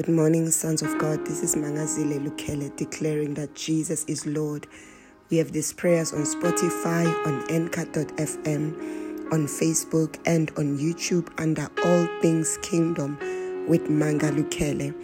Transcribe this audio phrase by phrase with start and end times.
[0.00, 1.26] Good morning, sons of God.
[1.26, 4.66] This is Mangazile Lukele declaring that Jesus is Lord.
[5.28, 12.08] We have these prayers on Spotify, on Anchor.fm, on Facebook, and on YouTube under All
[12.22, 13.18] Things Kingdom
[13.68, 14.94] with Manga Lukele.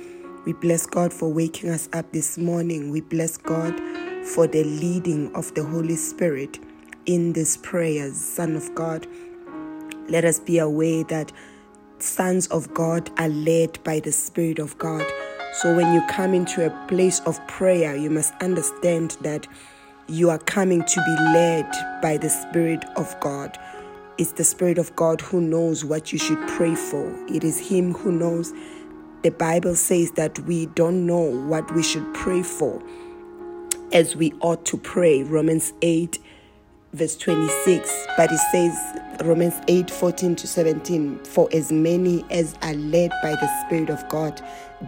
[0.47, 2.91] We bless God for waking us up this morning.
[2.91, 3.79] We bless God
[4.25, 6.59] for the leading of the Holy Spirit
[7.05, 8.17] in these prayers.
[8.17, 9.07] Son of God,
[10.09, 11.33] let us be aware that
[11.99, 15.05] sons of God are led by the Spirit of God.
[15.61, 19.47] So when you come into a place of prayer, you must understand that
[20.07, 21.71] you are coming to be led
[22.03, 23.59] by the Spirit of God.
[24.19, 27.13] It's the Spirit of God who knows what you should pray for.
[27.29, 28.53] It is Him who knows.
[29.23, 32.83] The Bible says that we don't know what we should pray for
[33.93, 35.23] as we ought to pray.
[35.23, 36.19] Romans 8
[36.93, 38.73] verse 26 but it says
[39.25, 44.07] romans 8 14 to 17 for as many as are led by the spirit of
[44.09, 44.41] god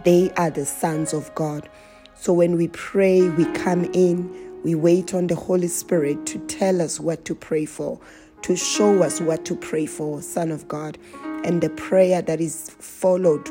[0.03, 1.67] they are the sons of god.
[2.15, 6.81] So when we pray we come in we wait on the holy spirit to tell
[6.81, 7.99] us what to pray for
[8.43, 10.97] to show us what to pray for son of god.
[11.43, 13.47] And the prayer that is followed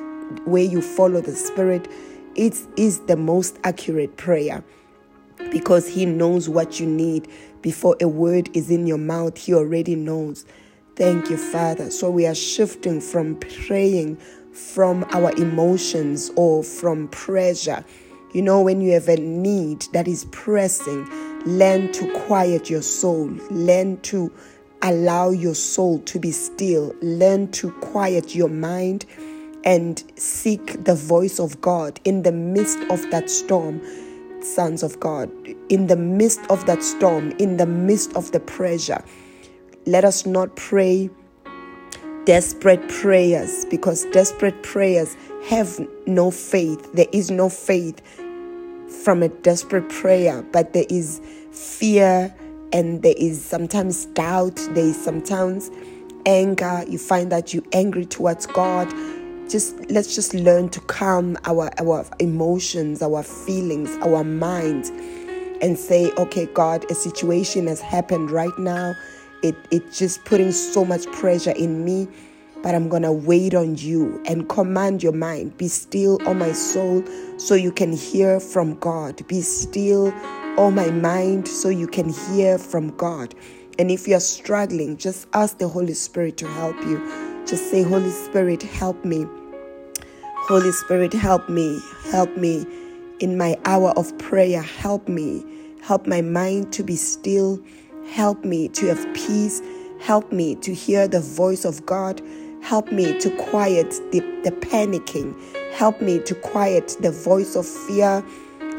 [0.46, 1.88] where you follow the spirit
[2.34, 4.62] it is the most accurate prayer.
[5.50, 7.28] Because he knows what you need.
[7.62, 10.44] Before a word is in your mouth, He already knows.
[10.98, 11.92] Thank you, Father.
[11.92, 14.16] So we are shifting from praying
[14.52, 17.84] from our emotions or from pressure.
[18.34, 21.08] You know, when you have a need that is pressing,
[21.46, 24.32] learn to quiet your soul, learn to
[24.82, 29.04] allow your soul to be still, learn to quiet your mind
[29.62, 33.80] and seek the voice of God in the midst of that storm
[34.42, 35.30] sons of God,
[35.68, 39.02] in the midst of that storm, in the midst of the pressure,
[39.86, 41.10] let us not pray
[42.24, 46.92] desperate prayers because desperate prayers have no faith.
[46.92, 48.02] There is no faith
[49.02, 51.20] from a desperate prayer, but there is
[51.52, 52.34] fear
[52.72, 55.70] and there is sometimes doubt, there is sometimes
[56.26, 56.84] anger.
[56.86, 58.92] You find that you're angry towards God
[59.48, 64.90] just let's just learn to calm our our emotions our feelings our minds
[65.62, 68.94] and say okay god a situation has happened right now
[69.42, 72.08] it it's just putting so much pressure in me
[72.62, 77.04] but i'm gonna wait on you and command your mind be still on my soul
[77.38, 80.12] so you can hear from god be still
[80.58, 83.34] on my mind so you can hear from god
[83.78, 86.98] and if you're struggling just ask the holy spirit to help you
[87.46, 89.24] just say holy spirit help me
[90.48, 91.78] Holy Spirit, help me.
[92.10, 92.64] Help me
[93.20, 94.62] in my hour of prayer.
[94.62, 95.44] Help me.
[95.82, 97.62] Help my mind to be still.
[98.08, 99.60] Help me to have peace.
[100.00, 102.22] Help me to hear the voice of God.
[102.62, 105.34] Help me to quiet the, the panicking.
[105.72, 108.24] Help me to quiet the voice of fear.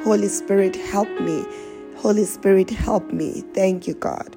[0.04, 1.46] Holy Spirit, help me.
[1.98, 3.44] Holy Spirit, help me.
[3.54, 4.36] Thank you, God.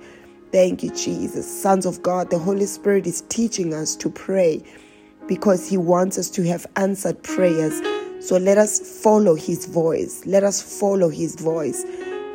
[0.53, 1.51] Thank you, Jesus.
[1.63, 4.63] Sons of God, the Holy Spirit is teaching us to pray
[5.27, 7.81] because He wants us to have answered prayers.
[8.21, 10.23] So let us follow His voice.
[10.27, 11.85] Let us follow His voice.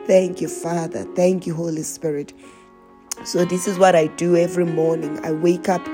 [0.07, 1.03] Thank you, Father.
[1.15, 2.33] Thank you, Holy Spirit.
[3.25, 5.19] So, this is what I do every morning.
[5.25, 5.85] I wake up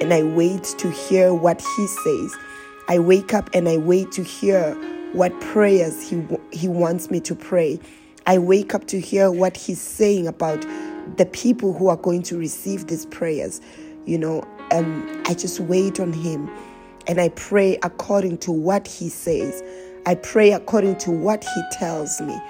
[0.00, 2.34] and I wait to hear what He says.
[2.88, 4.74] I wake up and I wait to hear
[5.12, 7.78] what prayers He, he wants me to pray.
[8.26, 10.64] I wake up to hear what He's saying about
[11.18, 13.60] the people who are going to receive these prayers.
[14.06, 16.50] You know, um, I just wait on Him
[17.06, 19.62] and I pray according to what He says.
[20.06, 22.40] I pray according to what He tells me.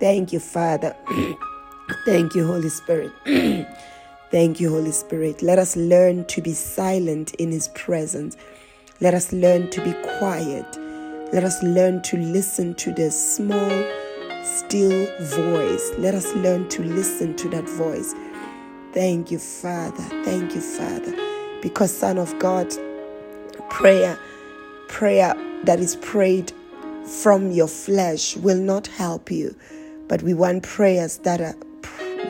[0.00, 0.96] Thank you, Father.
[2.06, 3.12] Thank you, Holy Spirit.
[4.30, 5.42] Thank you, Holy Spirit.
[5.42, 8.36] Let us learn to be silent in His presence.
[9.00, 10.66] Let us learn to be quiet.
[11.32, 13.70] Let us learn to listen to the small,
[14.44, 15.92] still voice.
[15.98, 18.14] Let us learn to listen to that voice.
[18.92, 20.02] Thank you, Father.
[20.24, 22.72] Thank you, Father because son of god
[23.68, 24.18] prayer
[24.88, 25.34] prayer
[25.64, 26.52] that is prayed
[27.22, 29.54] from your flesh will not help you
[30.10, 31.54] but we want prayers that are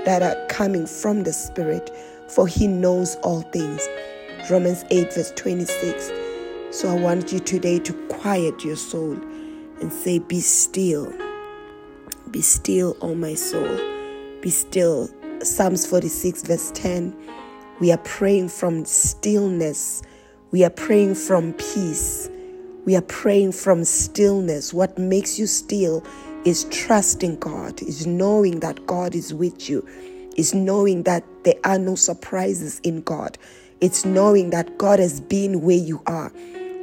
[0.04, 1.90] that are coming from the spirit
[2.28, 3.88] for he knows all things
[4.48, 6.12] romans 8 verse 26
[6.70, 9.14] so i want you today to quiet your soul
[9.80, 11.12] and say be still
[12.30, 13.76] be still O my soul
[14.40, 15.10] be still
[15.42, 17.16] psalms 46 verse 10
[17.80, 20.02] we are praying from stillness.
[20.50, 22.28] We are praying from peace.
[22.84, 24.74] We are praying from stillness.
[24.74, 26.04] What makes you still
[26.44, 29.86] is trusting God, is knowing that God is with you,
[30.36, 33.36] is knowing that there are no surprises in God.
[33.80, 36.30] It's knowing that God has been where you are.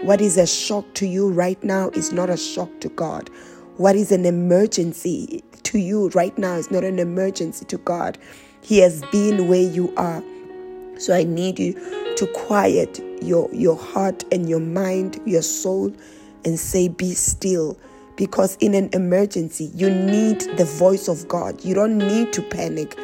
[0.02, 3.30] What is a shock to you right now is not a shock to God.
[3.78, 8.18] What is an emergency to you right now is not an emergency to God.
[8.62, 10.24] He has been where you are.
[11.00, 11.74] So I need you
[12.16, 15.94] to quiet your your heart and your mind, your soul
[16.46, 17.78] and say be still
[18.18, 21.64] because in an emergency you need the voice of God.
[21.64, 22.98] You don't need to panic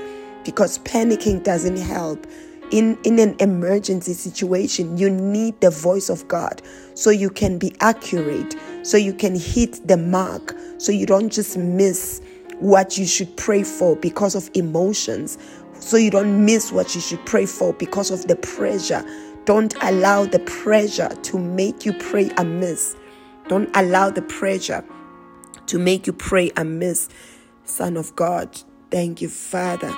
[0.43, 2.27] because panicking doesn't help.
[2.71, 6.61] In, in an emergency situation, you need the voice of God
[6.95, 11.55] so you can be accurate, so you can hit the mark, so you don't just
[11.55, 12.19] miss
[12.59, 15.37] what you should pray for because of emotions,
[15.79, 19.05] so you don't miss what you should pray for because of the pressure.
[19.45, 22.95] Don't allow the pressure to make you pray amiss.
[23.49, 24.83] Don't allow the pressure
[25.67, 27.09] to make you pray amiss.
[27.65, 28.59] Son of God,
[28.91, 29.95] thank you, Father.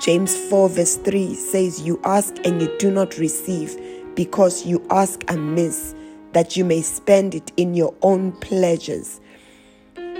[0.00, 3.76] James 4, verse 3 says, You ask and you do not receive
[4.14, 5.94] because you ask amiss,
[6.32, 9.20] that you may spend it in your own pleasures.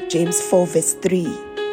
[0.09, 1.25] James 4, verse 3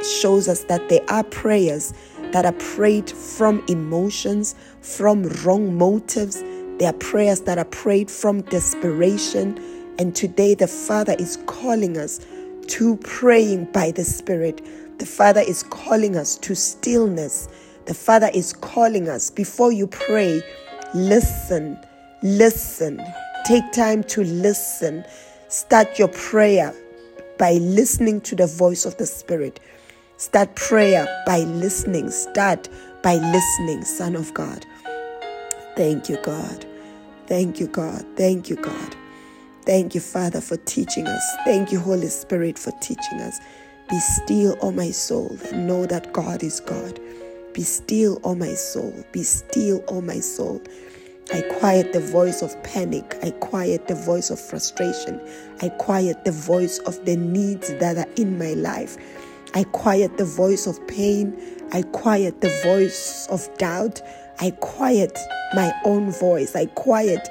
[0.03, 1.93] shows us that there are prayers
[2.31, 6.43] that are prayed from emotions, from wrong motives.
[6.77, 9.57] There are prayers that are prayed from desperation.
[9.97, 12.19] And today, the Father is calling us
[12.69, 14.61] to praying by the Spirit.
[14.99, 17.47] The Father is calling us to stillness.
[17.85, 20.41] The Father is calling us before you pray,
[20.93, 21.77] listen,
[22.23, 23.01] listen.
[23.45, 25.05] Take time to listen.
[25.49, 26.73] Start your prayer
[27.37, 29.59] by listening to the voice of the Spirit.
[30.17, 32.09] Start prayer by listening.
[32.09, 32.69] Start
[33.03, 34.65] by listening, Son of God.
[35.75, 36.65] Thank you, God.
[37.27, 38.05] Thank you, God.
[38.15, 38.95] Thank you, God.
[39.65, 41.35] Thank you, Father, for teaching us.
[41.43, 43.39] Thank you, Holy Spirit, for teaching us.
[43.89, 46.99] Be still, O my soul, and know that God is God.
[47.53, 48.93] Be still, O my soul.
[49.11, 50.61] Be still, O my soul.
[51.33, 53.17] I quiet the voice of panic.
[53.23, 55.19] I quiet the voice of frustration.
[55.63, 58.97] I quiet the voice of the needs that are in my life.
[59.55, 61.35] I quiet the voice of pain.
[61.71, 63.99] I quiet the voice of doubt.
[64.39, 65.17] I quiet
[65.55, 66.55] my own voice.
[66.55, 67.27] I quiet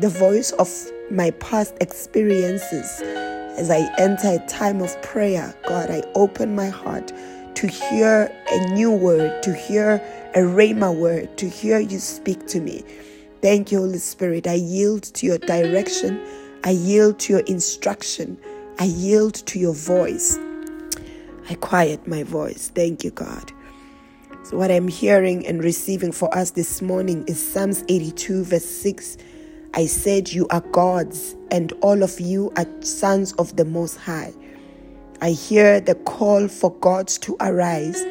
[0.00, 0.68] the voice of
[1.10, 3.00] my past experiences.
[3.58, 7.12] As I enter a time of prayer, God, I open my heart
[7.56, 9.96] to hear a new word, to hear
[10.34, 12.84] a rhema word, to hear you speak to me.
[13.42, 14.46] Thank you, Holy Spirit.
[14.46, 16.20] I yield to your direction.
[16.64, 18.38] I yield to your instruction.
[18.78, 20.38] I yield to your voice.
[21.48, 22.70] I quiet my voice.
[22.74, 23.52] Thank you, God.
[24.44, 29.16] So, what I'm hearing and receiving for us this morning is Psalms 82, verse 6.
[29.74, 34.32] I said, You are gods, and all of you are sons of the Most High.
[35.22, 38.02] I hear the call for gods to arise.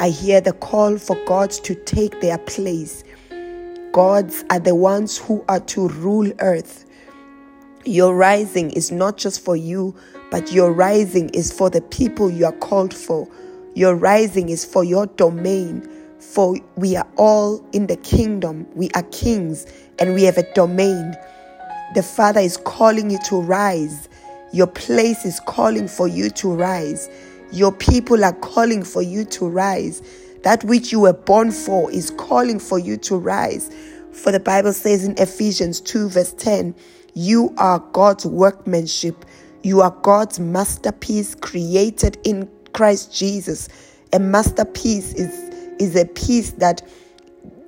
[0.00, 3.04] I hear the call for gods to take their place.
[3.92, 6.86] Gods are the ones who are to rule earth.
[7.84, 9.94] Your rising is not just for you,
[10.30, 13.28] but your rising is for the people you are called for.
[13.74, 15.86] Your rising is for your domain.
[16.34, 18.66] For we are all in the kingdom.
[18.74, 19.66] We are kings
[20.00, 21.14] and we have a domain.
[21.94, 24.08] The Father is calling you to rise.
[24.52, 27.08] Your place is calling for you to rise.
[27.52, 30.02] Your people are calling for you to rise.
[30.42, 33.70] That which you were born for is calling for you to rise.
[34.10, 36.74] For the Bible says in Ephesians 2, verse 10,
[37.14, 39.24] you are God's workmanship.
[39.62, 43.68] You are God's masterpiece created in Christ Jesus.
[44.12, 46.82] A masterpiece is, is a piece that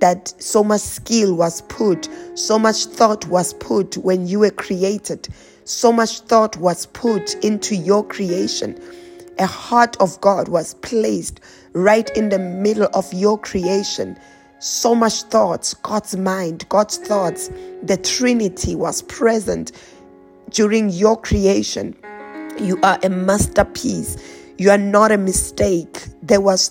[0.00, 5.28] that so much skill was put, so much thought was put when you were created.
[5.64, 8.78] So much thought was put into your creation.
[9.38, 11.40] A heart of God was placed
[11.72, 14.18] right in the middle of your creation.
[14.58, 17.50] So much thoughts, God's mind, God's thoughts,
[17.82, 19.72] the Trinity was present
[20.50, 21.96] during your creation.
[22.58, 24.16] You are a masterpiece.
[24.56, 26.06] You are not a mistake.
[26.22, 26.70] There was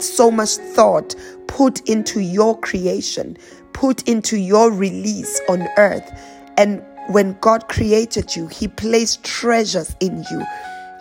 [0.00, 1.14] so much thought
[1.46, 3.36] put into your creation,
[3.72, 6.10] put into your release on earth.
[6.58, 10.44] And when God created you, He placed treasures in you.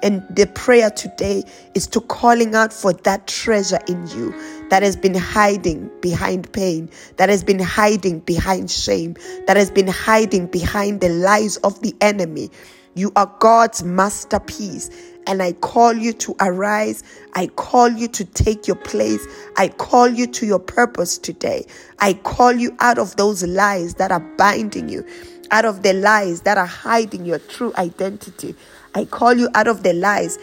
[0.03, 4.33] And the prayer today is to calling out for that treasure in you
[4.69, 9.15] that has been hiding behind pain, that has been hiding behind shame,
[9.47, 12.51] that has been hiding behind the lies of the enemy.
[12.95, 14.89] You are God's masterpiece.
[15.27, 17.03] And I call you to arise.
[17.33, 19.25] I call you to take your place.
[19.57, 21.65] I call you to your purpose today.
[21.99, 25.05] I call you out of those lies that are binding you
[25.51, 28.55] out of the lies that are hiding your true identity.
[28.93, 30.37] I call you out of the lies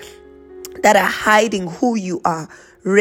[0.82, 2.48] that are hiding who you are.
[2.84, 2.96] You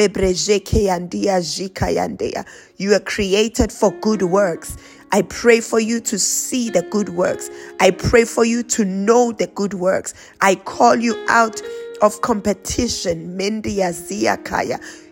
[2.93, 4.77] are created for good works.
[5.13, 7.49] I pray for you to see the good works.
[7.79, 10.13] I pray for you to know the good works.
[10.39, 11.61] I call you out
[12.01, 13.37] of competition.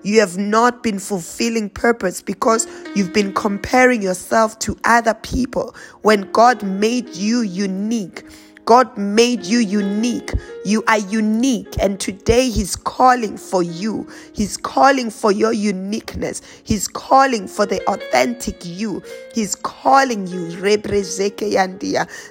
[0.03, 6.32] You have not been fulfilling purpose because you've been comparing yourself to other people when
[6.32, 8.24] God made you unique.
[8.69, 10.31] God made you unique.
[10.63, 11.73] You are unique.
[11.81, 14.07] And today He's calling for you.
[14.31, 16.43] He's calling for your uniqueness.
[16.63, 19.01] He's calling for the authentic you.
[19.33, 20.51] He's calling you.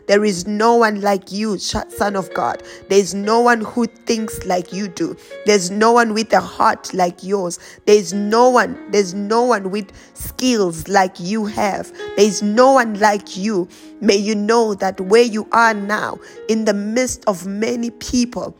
[0.06, 2.62] There is no one like you, Son of God.
[2.88, 5.16] There's no one who thinks like you do.
[5.44, 7.58] There's no one with a heart like yours.
[7.86, 11.92] There's no one, there's no one with skills like you have.
[12.16, 13.68] There's no one like you.
[14.00, 18.56] May you know that where you are now, in the midst of many people,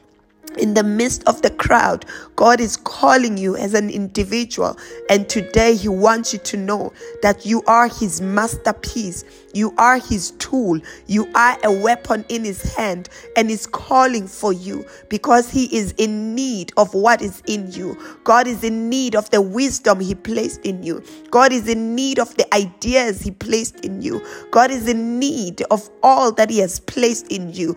[0.58, 2.04] in the midst of the crowd,
[2.36, 4.76] God is calling you as an individual.
[5.08, 6.92] And today, He wants you to know
[7.22, 9.24] that you are His masterpiece.
[9.54, 10.80] You are His tool.
[11.06, 13.08] You are a weapon in His hand.
[13.36, 17.96] And He's calling for you because He is in need of what is in you.
[18.24, 21.02] God is in need of the wisdom He placed in you.
[21.30, 24.24] God is in need of the ideas He placed in you.
[24.50, 27.76] God is in need of all that He has placed in you.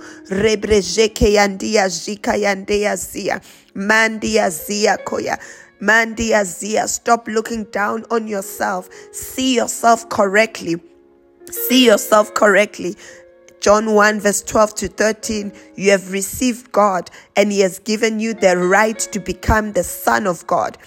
[5.82, 8.88] Mandia Zia, stop looking down on yourself.
[9.12, 10.80] See yourself correctly.
[11.52, 12.96] See yourself correctly.
[13.60, 18.34] John 1, verse 12 to 13, you have received God and He has given you
[18.34, 20.78] the right to become the Son of God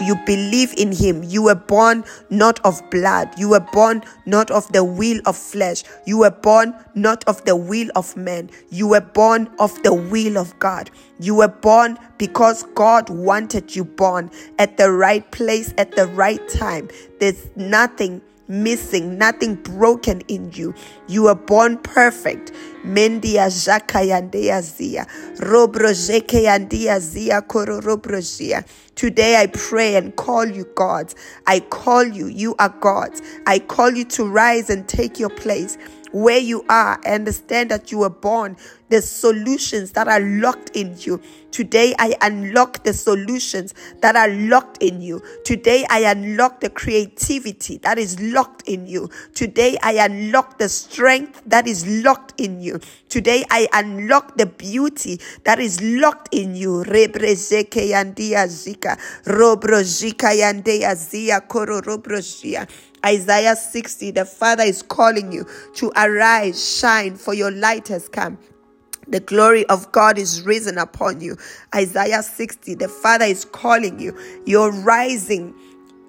[0.00, 1.22] you believe in him.
[1.22, 3.38] You were born not of blood.
[3.38, 5.84] You were born not of the will of flesh.
[6.06, 8.50] You were born not of the will of man.
[8.70, 10.90] You were born of the will of God.
[11.18, 16.46] You were born because God wanted you born at the right place at the right
[16.48, 16.88] time.
[17.18, 20.74] There's nothing missing, nothing broken in you.
[21.08, 22.52] You were born perfect.
[22.84, 25.06] Mendia Jakayandia Zia.
[25.38, 28.66] Robro Jekeyandia Zia Koro Robrojia.
[28.96, 31.14] Today I pray and call you God.
[31.46, 33.10] I call you, you are God.
[33.46, 35.78] I call you to rise and take your place
[36.12, 37.00] where you are.
[37.06, 38.56] Understand that you were born.
[38.88, 41.20] The solutions that are locked in you.
[41.52, 45.22] Today I unlock the solutions that are locked in you.
[45.44, 49.08] Today I unlock the creativity that is locked in you.
[49.34, 52.80] Today I unlock the strength that is locked in you.
[53.08, 56.84] Today I unlock the beauty that is locked in you.
[56.84, 58.96] Rebrezeke yandia zika.
[59.24, 62.66] Robrozika yandia zia koro robrozia.
[63.04, 68.38] Isaiah 60, the Father is calling you to arise, shine, for your light has come.
[69.08, 71.36] The glory of God is risen upon you.
[71.74, 74.16] Isaiah 60, the Father is calling you.
[74.46, 75.54] You're rising.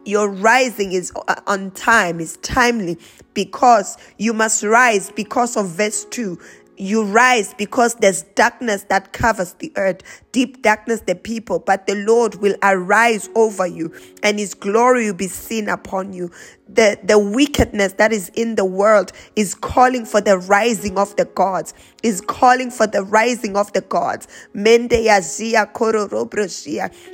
[0.05, 2.97] Your rising is uh, on time, is timely
[3.33, 6.39] because you must rise because of verse 2
[6.81, 11.93] you rise because there's darkness that covers the earth, deep darkness, the people, but the
[11.93, 16.31] Lord will arise over you and his glory will be seen upon you.
[16.67, 21.25] The, the wickedness that is in the world is calling for the rising of the
[21.25, 24.27] gods, is calling for the rising of the gods.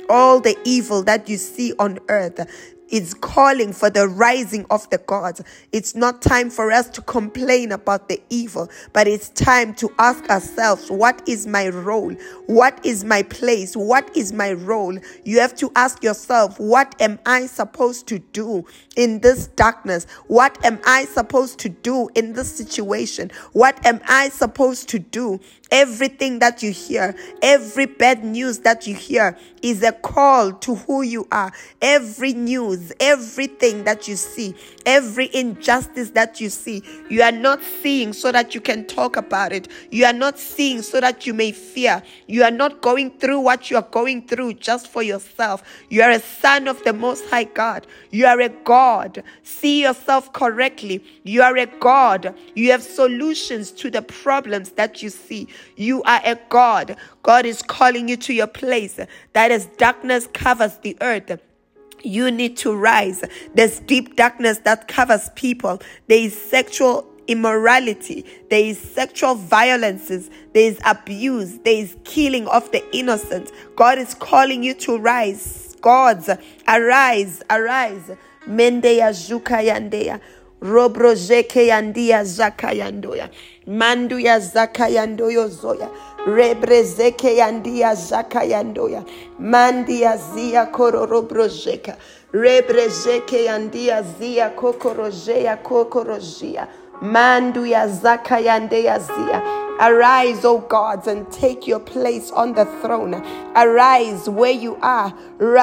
[0.08, 4.98] All the evil that you see on earth, is calling for the rising of the
[4.98, 5.42] gods.
[5.72, 10.28] It's not time for us to complain about the evil, but it's time to ask
[10.30, 12.12] ourselves, what is my role?
[12.46, 13.76] What is my place?
[13.76, 14.98] What is my role?
[15.24, 18.64] You have to ask yourself, what am I supposed to do
[18.96, 20.06] in this darkness?
[20.26, 23.30] What am I supposed to do in this situation?
[23.52, 25.40] What am I supposed to do?
[25.70, 31.02] Everything that you hear, every bad news that you hear is a call to who
[31.02, 31.52] you are.
[31.80, 34.54] Every news, everything that you see,
[34.86, 39.52] every injustice that you see, you are not seeing so that you can talk about
[39.52, 39.68] it.
[39.90, 42.02] You are not seeing so that you may fear.
[42.26, 45.62] You are not going through what you are going through just for yourself.
[45.88, 47.86] You are a son of the Most High God.
[48.10, 49.22] You are a God.
[49.42, 51.04] See yourself correctly.
[51.22, 52.34] You are a God.
[52.54, 55.48] You have solutions to the problems that you see.
[55.76, 56.96] You are a God.
[57.28, 58.98] God is calling you to your place
[59.34, 61.38] that as darkness covers the earth,
[62.02, 63.22] you need to rise.
[63.54, 65.82] There's deep darkness that covers people.
[66.06, 72.72] There is sexual immorality, there is sexual violences, there is abuse, there is killing of
[72.72, 73.52] the innocent.
[73.76, 75.76] God is calling you to rise.
[75.82, 76.30] Gods,
[76.66, 78.10] arise, arise.
[78.46, 80.18] Mendeya Jukayandeya.
[80.60, 83.30] Robrojeke yandia zakayandoya.
[83.66, 85.88] Manduya zakayandoyo zoya.
[86.36, 89.02] Rebrezeke yandia zakayandoya.
[89.40, 91.96] Mandia zia kororobrojeka.
[92.32, 96.66] Rebrezeke yandia zia kokorojeya kokorojia.
[97.02, 99.42] Manduya zakayandeya zia.
[99.80, 103.14] Arise, O gods, and take your place on the throne.
[103.54, 105.14] Arise where you are.
[105.40, 105.56] You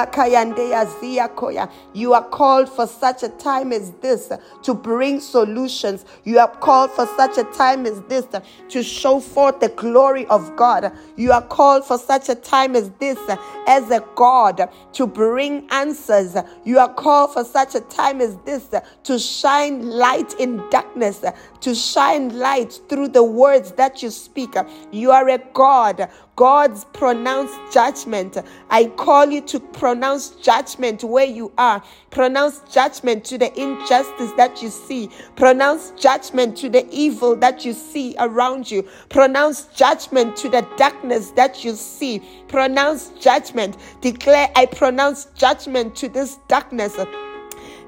[2.14, 4.32] are called for such a time as this
[4.62, 6.06] to bring solutions.
[6.24, 8.26] You are called for such a time as this
[8.70, 10.92] to show forth the glory of God.
[11.16, 13.18] You are called for such a time as this
[13.66, 16.36] as a God to bring answers.
[16.64, 18.70] You are called for such a time as this
[19.04, 21.22] to shine light in darkness,
[21.60, 24.54] to shine light through the words that you speak.
[24.92, 26.08] You are a God.
[26.36, 28.36] God's pronounced judgment.
[28.70, 31.82] I call you to pronounce judgment where you are.
[32.10, 35.10] Pronounce judgment to the injustice that you see.
[35.34, 38.82] Pronounce judgment to the evil that you see around you.
[39.08, 42.22] Pronounce judgment to the darkness that you see.
[42.48, 43.76] Pronounce judgment.
[44.02, 46.98] Declare, I pronounce judgment to this darkness.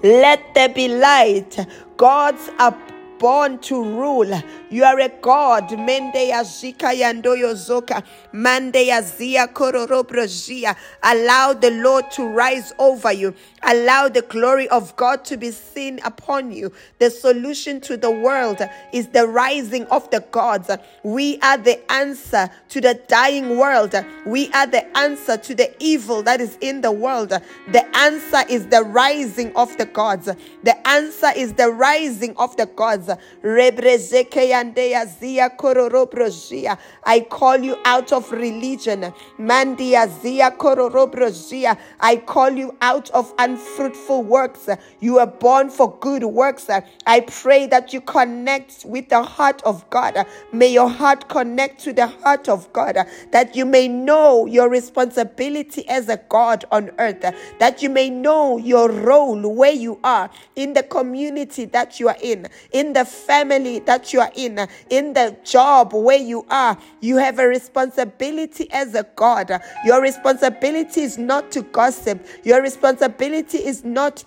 [0.02, 1.58] Let there be light.
[1.96, 2.78] God's up
[3.18, 4.42] born to rule.
[4.70, 5.70] You are a God.
[5.70, 8.02] Mende yazika yandoyo zoka.
[8.32, 10.76] Mande yazia kororobrojia.
[11.02, 13.34] Allow the Lord to rise over you.
[13.62, 16.72] Allow the glory of God to be seen upon you.
[16.98, 18.60] The solution to the world
[18.92, 20.70] is the rising of the gods.
[21.02, 23.94] We are the answer to the dying world.
[24.26, 27.30] We are the answer to the evil that is in the world.
[27.30, 30.26] The answer is the rising of the gods.
[30.62, 33.07] The answer is the rising of the gods.
[37.04, 39.12] I call you out of religion.
[42.00, 44.68] I call you out of unfruitful works.
[45.00, 46.68] You are born for good works.
[47.06, 50.26] I pray that you connect with the heart of God.
[50.52, 52.98] May your heart connect to the heart of God,
[53.30, 57.24] that you may know your responsibility as a God on earth,
[57.58, 62.16] that you may know your role where you are in the community that you are
[62.20, 66.78] in, in the family that you are in, in the job where you are.
[67.00, 69.60] You have a responsibility as a God.
[69.84, 74.24] Your responsibility is not to gossip, your responsibility is not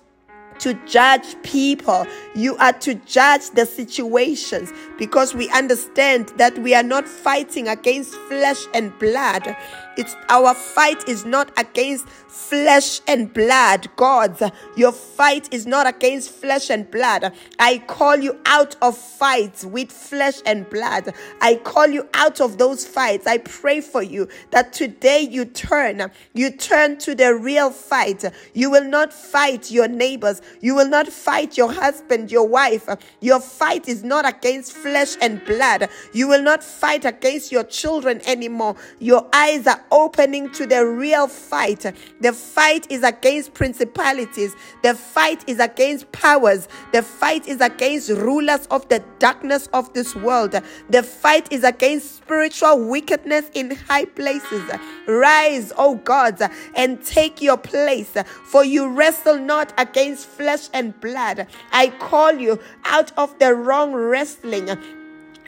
[0.61, 2.05] to judge people.
[2.35, 8.13] You are to judge the situations because we understand that we are not fighting against
[8.29, 9.55] flesh and blood.
[9.97, 14.41] It's our fight is not against flesh and blood, gods.
[14.77, 17.33] Your fight is not against flesh and blood.
[17.59, 21.13] I call you out of fights with flesh and blood.
[21.41, 23.27] I call you out of those fights.
[23.27, 28.23] I pray for you that today you turn, you turn to the real fight.
[28.53, 30.41] You will not fight your neighbors.
[30.61, 32.87] You will not fight your husband, your wife.
[33.19, 35.89] Your fight is not against flesh and blood.
[36.13, 38.77] You will not fight against your children anymore.
[38.99, 41.85] Your eyes are opening to the real fight.
[42.21, 44.55] The fight is against principalities.
[44.83, 46.67] The fight is against powers.
[46.93, 50.55] The fight is against rulers of the darkness of this world.
[50.89, 54.63] The fight is against spiritual wickedness in high places.
[55.07, 56.39] Rise, O God,
[56.75, 61.47] and take your place, for you wrestle not against flesh and blood.
[61.71, 64.69] I call you out of the wrong wrestling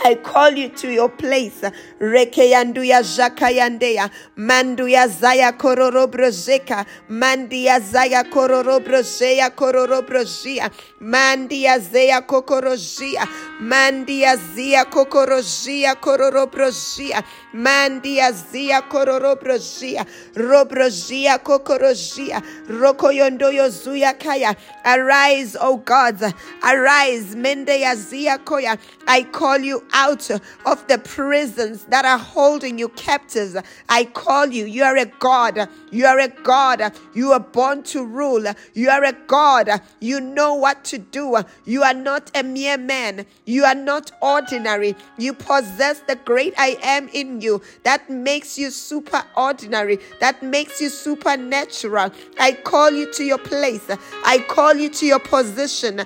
[0.04, 1.62] I call you to your place.
[2.00, 4.10] Rekeyanduya Jakayandeya.
[4.38, 6.86] Manduya Zaya Kororobrozeka.
[7.10, 10.72] Mandia Zaya Kororobrozea Kororobrozia.
[11.02, 13.26] Mandia Zaya Kokorozia.
[13.62, 17.24] Mandia Zia Kokorozia Kororobrozia.
[17.54, 20.06] Mandia Zia Kororobrozia.
[20.36, 22.42] Robrozia Kokorozia.
[22.68, 24.56] Rokoyondoyo Zuya Kaya.
[24.86, 26.20] Arise, O God.
[26.64, 27.36] Arise.
[27.36, 28.78] Mendeya Zia Koya.
[29.08, 33.56] I call you out of the prisons that are holding you captives.
[33.88, 34.66] I call you.
[34.66, 35.70] You are a God.
[35.92, 36.92] You are a God.
[37.14, 38.46] You are born to rule.
[38.74, 39.70] You are a God.
[40.00, 41.38] You know what to do.
[41.66, 43.26] You are not a mere man.
[43.46, 44.96] You are not ordinary.
[45.18, 50.82] You possess the great I am in you that makes you super ordinary, that makes
[50.82, 52.12] you supernatural.
[52.40, 53.90] I call you to your place.
[54.26, 56.02] I call you to your position.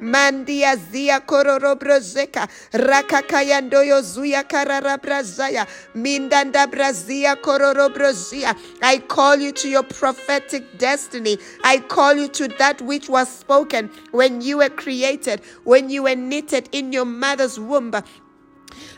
[0.00, 5.66] Mandia zia kororo brozeka rakakayandoyo zuya karara brazaya.
[5.94, 8.56] Mindanda brazia kororo brozia.
[8.82, 11.38] I call you to your prophetic destiny.
[11.62, 16.14] I call you to that which was spoken when you were created when you were
[16.16, 17.92] knitted in your mother's womb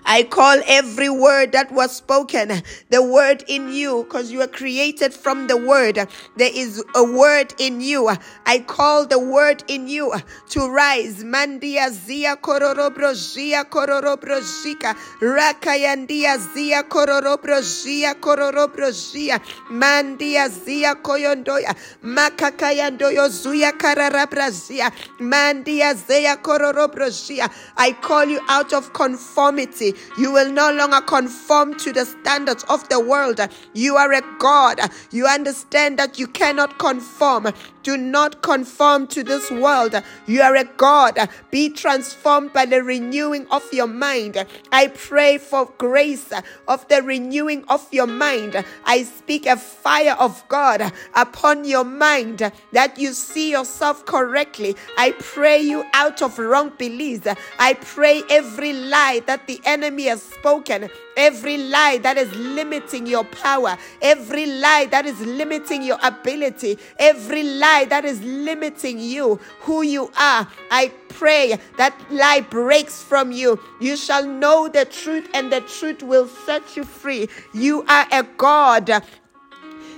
[0.09, 5.12] I call every word that was spoken, the word in you, because you are created
[5.12, 5.97] from the word.
[6.37, 8.09] There is a word in you.
[8.47, 10.14] I call the word in you
[10.51, 11.25] to rise.
[11.25, 14.95] Mandia zia kororobro zia kororobro zika.
[15.21, 19.40] Rakayandia zia kororobro zia kororobro zia.
[19.71, 21.75] Mandia zia koyondoya.
[22.05, 24.92] Makakayandoyo zuya kararabra zia.
[25.19, 27.51] Mandia zia kororobro zia.
[27.77, 29.95] I call you out of conformity.
[30.19, 33.41] You will no longer conform to the standards of the world.
[33.75, 34.81] You are a God.
[35.11, 37.53] You understand that you cannot conform.
[37.87, 39.94] Do not conform to this world.
[40.27, 41.29] You are a God.
[41.53, 44.44] Be transformed by the renewing of your mind.
[44.72, 46.33] I pray for grace
[46.66, 48.64] of the renewing of your mind.
[48.85, 54.75] I speak a fire of God upon your mind that you see yourself correctly.
[54.99, 57.29] I pray you out of wrong beliefs.
[57.61, 63.25] I pray every lie that the enemy has spoken every lie that is limiting your
[63.25, 69.83] power, every lie that is limiting your ability, every lie that is limiting you, who
[69.83, 70.47] you are.
[70.71, 73.59] I pray that lie breaks from you.
[73.81, 77.29] You shall know the truth, and the truth will set you free.
[77.53, 79.03] You are a God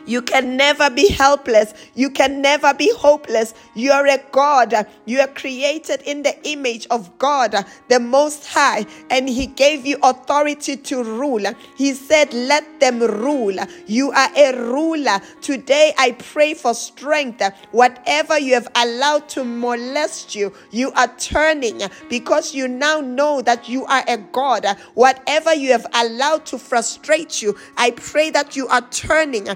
[0.08, 1.74] you can never be helpless.
[1.94, 3.52] You can never be hopeless.
[3.74, 4.86] You are a God.
[5.04, 7.54] You are created in the image of God,
[7.88, 11.44] the Most High, and He gave you authority to rule.
[11.76, 13.56] He said, Let them rule.
[13.86, 15.20] You are a ruler.
[15.42, 17.42] Today, I pray for strength.
[17.72, 23.68] Whatever you have allowed to molest you, you are turning because you now know that
[23.68, 24.64] you are a God.
[24.94, 29.48] Whatever you have allowed to frustrate you, I pray that you are turning.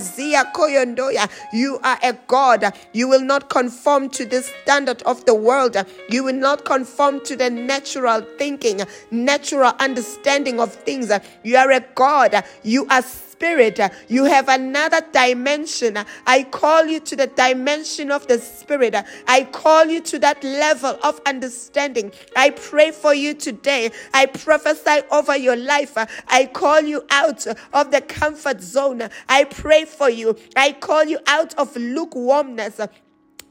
[0.00, 1.28] Zia Koyondoya.
[1.52, 2.72] You are a God.
[2.92, 5.76] You will not conform to the standard of the world.
[6.08, 11.10] You will not conform to the natural thinking, natural understanding of things.
[11.42, 12.44] You are a God.
[12.62, 13.02] You are
[13.40, 13.80] spirit.
[13.80, 15.96] Uh, you have another dimension.
[15.96, 18.94] Uh, I call you to the dimension of the spirit.
[18.94, 22.12] Uh, I call you to that level of understanding.
[22.36, 23.92] I pray for you today.
[24.12, 25.94] I prophesy over your life.
[26.28, 29.08] I call you out of the comfort zone.
[29.26, 30.36] I pray for you.
[30.54, 32.78] I call you out of lukewarmness.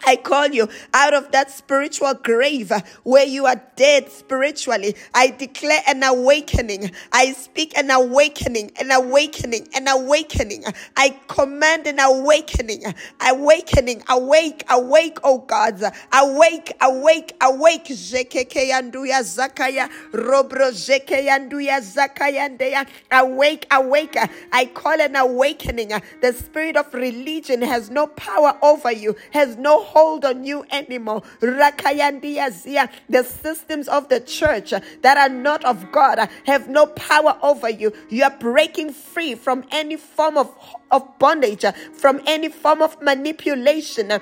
[0.05, 2.71] I call you out of that spiritual grave
[3.03, 4.95] where you are dead spiritually.
[5.13, 6.91] I declare an awakening.
[7.11, 10.63] I speak an awakening, an awakening, an awakening.
[10.97, 12.83] I command an awakening,
[13.21, 15.81] awakening, awake, awake, oh God.
[16.13, 17.85] Awake, awake, awake.
[17.85, 22.87] Jekekeyanduya zakaya, robro jekeyanduya zakayandeya.
[23.11, 24.17] Awake, awake.
[24.51, 25.91] I call an awakening.
[26.21, 31.23] The spirit of religion has no power over you, has no hold on you anymore.
[31.41, 34.71] The systems of the church
[35.01, 37.93] that are not of God have no power over you.
[38.09, 40.55] You are breaking free from any form of
[40.91, 44.11] of bondage, uh, from any form of manipulation.
[44.11, 44.19] Uh,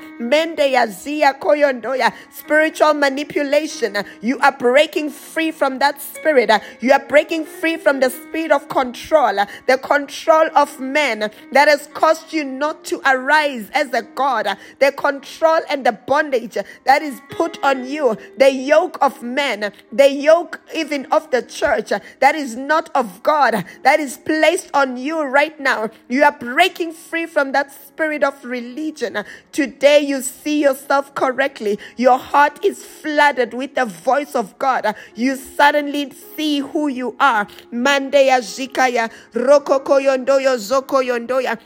[2.31, 3.97] spiritual manipulation.
[3.97, 6.51] Uh, you are breaking free from that spirit.
[6.81, 9.35] You are breaking free from the spirit of control,
[9.67, 14.47] the control of men that has caused you not to arise as a God,
[14.79, 20.11] the control and the bondage that is put on you, the yoke of men, the
[20.11, 25.23] yoke even of the church that is not of God, that is placed on you
[25.23, 25.89] right now.
[26.07, 29.23] You are breaking free from that spirit of religion.
[29.51, 31.77] Today you see yourself correctly.
[31.97, 34.95] Your heart is flooded with the voice of God.
[35.13, 37.45] You suddenly see who you are.
[37.71, 40.01] Mandeya Zikaya, Rokoko
[40.57, 41.59] Zoko Yondoya.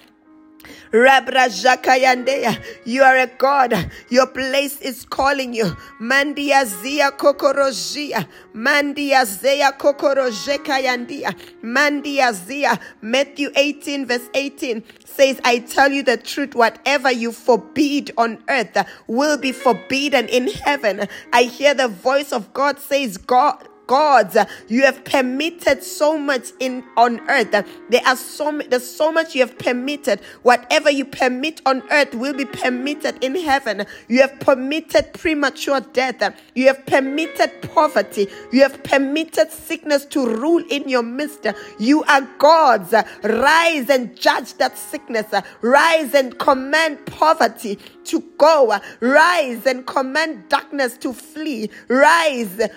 [0.92, 3.92] Rabra Jakayandea, you are a God.
[4.10, 5.66] Your place is calling you.
[6.00, 12.80] Mandia Zia Kokorojia, Mandia Zea Kokorojekayandia, Mandia Zia.
[13.02, 18.78] Matthew 18, verse 18 says, I tell you the truth, whatever you forbid on earth
[19.08, 21.08] will be forbidden in heaven.
[21.34, 24.38] I hear the voice of God says, God gods.
[24.70, 27.52] You have permitted so much in on earth.
[27.90, 30.22] There are so there's so much you have permitted.
[30.44, 33.86] Whatever you permit on earth will be permitted in heaven.
[34.08, 36.22] You have permitted premature death.
[36.56, 38.30] You have permitted poverty.
[38.54, 41.46] You have permitted sickness to rule in your midst.
[41.78, 42.94] You are gods.
[43.24, 45.26] Rise and judge that sickness.
[45.62, 48.80] Rise and command poverty to go.
[49.00, 51.70] Rise and command darkness to flee.
[51.88, 52.56] Rise.
[52.56, 52.70] The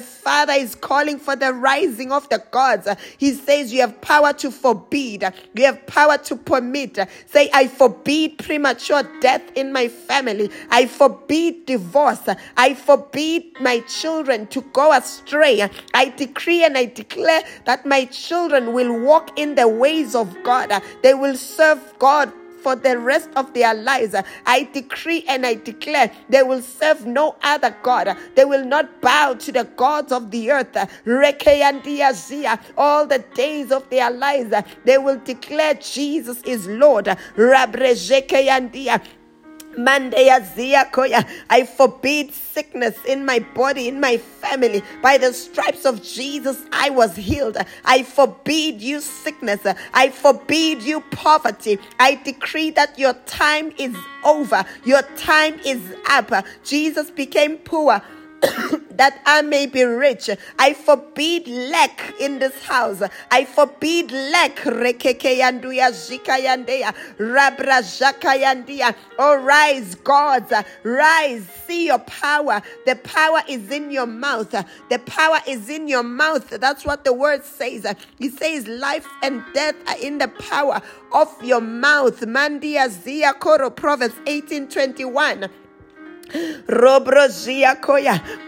[0.00, 2.88] Father is calling for the rising of the gods.
[3.18, 6.98] He says, You have power to forbid, you have power to permit.
[7.26, 10.50] Say, I forbid premature death in my family.
[10.70, 12.28] I forbid divorce.
[12.56, 15.68] I forbid my children to go astray.
[15.94, 20.72] I decree and I declare that my children will walk in the ways of God.
[21.02, 22.32] They will serve God
[22.62, 24.14] for the rest of their lives.
[24.46, 28.16] I decree and I declare they will serve no other God.
[28.34, 30.76] They will not bow to the gods of the earth.
[32.76, 37.08] All the days of their lives, they will declare Jesus is Lord.
[41.50, 44.82] I forbid sickness in my body, in my family.
[45.02, 47.56] By the stripes of Jesus, I was healed.
[47.84, 49.60] I forbid you sickness.
[49.94, 51.78] I forbid you poverty.
[51.98, 54.64] I decree that your time is over.
[54.84, 56.32] Your time is up.
[56.64, 58.02] Jesus became poor
[58.96, 60.30] that I may be rich.
[60.58, 63.02] I forbid lack in this house.
[63.30, 64.60] I forbid lack.
[69.18, 70.52] Oh, rise, gods,
[70.82, 71.44] rise.
[71.66, 72.62] See your power.
[72.86, 74.50] The power is in your mouth.
[74.50, 76.48] The power is in your mouth.
[76.50, 77.84] That's what the word says.
[78.18, 80.80] It says life and death are in the power
[81.12, 82.20] of your mouth.
[82.20, 85.48] Mandia Zia Koro, Proverbs 18 21.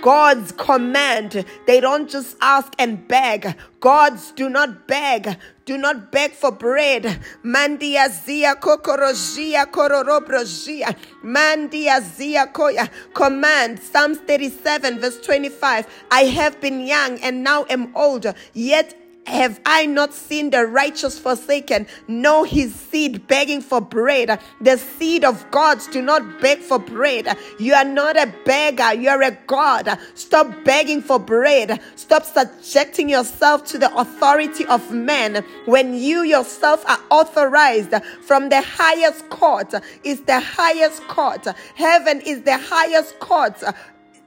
[0.03, 1.45] God's command.
[1.67, 3.57] They don't just ask and beg.
[3.81, 5.37] Gods do not beg.
[5.65, 7.05] Do not beg for bread.
[7.43, 10.97] Mandia zia kokorojia kororobrojia.
[11.23, 12.89] Mandia zia koya.
[13.15, 13.81] Command.
[13.81, 15.87] Psalms 37 verse 25.
[16.11, 21.19] I have been young and now am older, yet have I not seen the righteous
[21.19, 24.39] forsaken, No, his seed begging for bread?
[24.61, 27.37] The seed of gods do not beg for bread.
[27.59, 29.99] You are not a beggar, you are a God.
[30.15, 31.81] Stop begging for bread.
[31.97, 38.61] Stop subjecting yourself to the authority of men when you yourself are authorized from the
[38.61, 39.75] highest court.
[40.03, 41.47] Is the highest court.
[41.75, 43.63] Heaven is the highest court.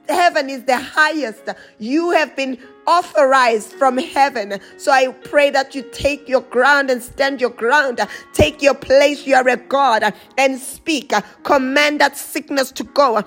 [0.08, 1.48] Heaven is the highest.
[1.78, 4.58] You have been authorized from heaven.
[4.78, 8.00] So I pray that you take your ground and stand your ground.
[8.32, 9.26] Take your place.
[9.26, 11.12] You are a God and speak.
[11.42, 13.22] Command that sickness to go.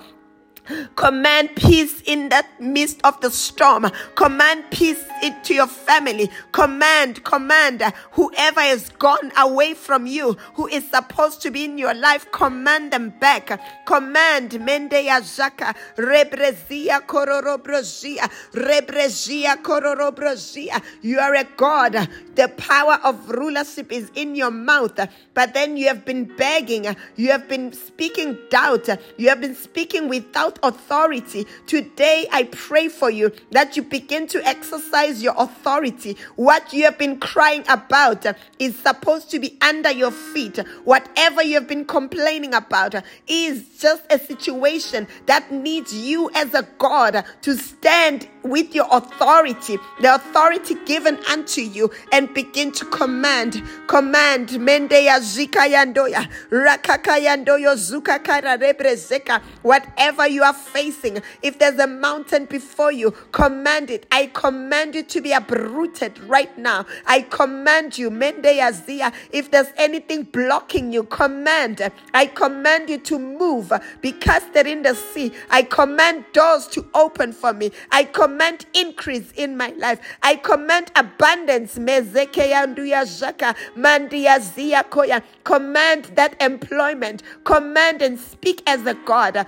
[0.94, 3.90] Command peace in that midst of the storm.
[4.14, 6.30] Command peace into your family.
[6.52, 11.94] Command, command whoever has gone away from you, who is supposed to be in your
[11.94, 13.60] life, command them back.
[13.86, 20.80] Command Mendeya Jaka Rebrezia Kororobrozia Rebrezia Kororobrozia.
[21.02, 22.08] You are a God.
[22.34, 24.98] The power of rulership is in your mouth,
[25.34, 30.08] but then you have been begging, you have been speaking doubt, you have been speaking
[30.08, 31.46] without authority.
[31.66, 36.16] Today, I pray for you that you begin to exercise your authority.
[36.36, 38.26] What you have been crying about
[38.58, 40.58] is supposed to be under your feet.
[40.84, 42.94] Whatever you have been complaining about
[43.26, 49.78] is just a situation that needs you as a God to stand with your authority,
[50.00, 53.62] the authority given unto you, and begin to command.
[53.86, 54.48] Command.
[54.48, 56.28] Mendeya zikayandoya.
[56.50, 59.40] Rakakayandoyo zukakara rebrezeka.
[59.62, 64.06] Whatever you are facing, if there's a mountain before you, command it.
[64.10, 66.86] I command it to be uprooted right now.
[67.06, 69.12] I command you, Mendeya zia.
[69.30, 71.90] If there's anything blocking you, command.
[72.14, 73.72] I command you to move.
[74.00, 75.32] Be casted in the sea.
[75.50, 77.72] I command doors to open for me.
[77.90, 80.00] I command increase in my life.
[80.22, 81.74] I command abundance.
[85.44, 87.22] Command that employment.
[87.44, 89.46] Command and speak as a God.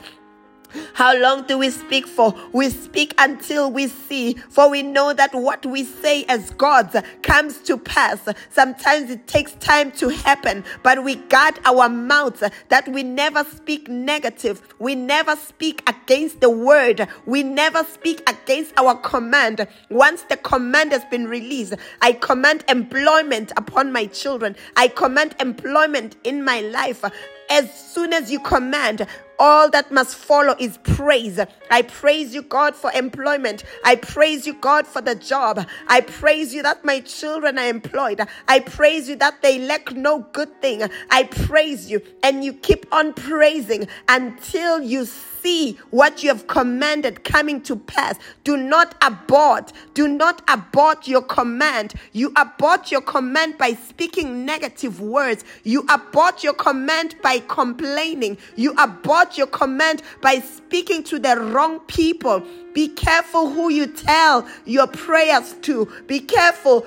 [0.95, 2.35] How long do we speak for?
[2.53, 7.59] We speak until we see, for we know that what we say as gods comes
[7.63, 8.29] to pass.
[8.51, 13.89] Sometimes it takes time to happen, but we guard our mouths that we never speak
[13.89, 14.63] negative.
[14.79, 17.09] We never speak against the word.
[17.27, 19.67] We never speak against our command.
[19.91, 24.57] Once the command has been released, I command employment upon my children.
[24.77, 27.05] I command employment in my life.
[27.51, 29.07] As soon as you command,
[29.39, 31.41] all that must follow is praise.
[31.71, 33.65] I praise you, God, for employment.
[33.85, 35.67] I praise you, God, for the job.
[35.89, 38.21] I praise you that my children are employed.
[38.49, 40.83] I praise you that they lack no good thing.
[41.11, 45.07] I praise you, and you keep on praising until you
[45.45, 48.19] see what you have commanded coming to pass.
[48.45, 49.73] Do not abort.
[49.93, 51.93] Do not abort your command.
[52.13, 55.45] You abort your command by speaking negative words.
[55.63, 58.39] You abort your command by complaining.
[58.57, 62.43] You abort abort your command by speaking to the wrong people.
[62.75, 65.87] Be careful who you tell your prayers to.
[66.09, 66.85] Be careful.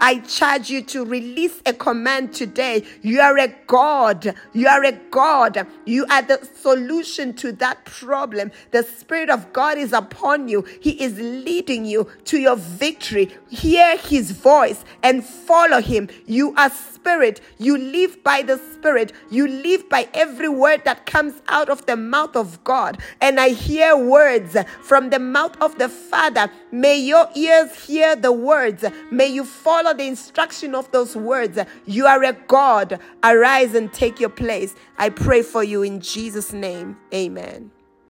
[0.00, 2.84] I charge you to release a command today.
[3.02, 4.34] You are a God.
[4.54, 5.66] You are a God.
[5.84, 8.52] You are the solution to that problem.
[8.70, 10.64] The Spirit of God is upon you.
[10.80, 13.36] He is leading you to your victory.
[13.50, 16.08] Hear His voice and follow Him.
[16.24, 17.42] You are spirit.
[17.58, 19.12] You live by the Spirit.
[19.30, 22.98] You live by every word that comes out of the mouth of God.
[23.20, 26.50] And I hear words from the mouth of the Father.
[26.72, 28.84] May your ears hear the words.
[29.12, 31.58] May you follow the instruction of those words.
[31.86, 32.98] You are a God.
[33.22, 34.74] Arise and take your place.
[34.98, 36.96] I pray for you in Jesus' name.
[37.14, 37.77] Amen.